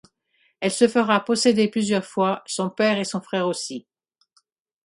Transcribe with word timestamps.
Elle 0.61 0.71
se 0.71 0.87
fera 0.87 1.23
posséder 1.23 1.67
plusieurs 1.67 2.03
fois, 2.05 2.41
son 2.47 2.71
père 2.71 2.97
et 2.97 3.03
son 3.03 3.21
frère 3.21 3.45
aussi. 3.47 3.85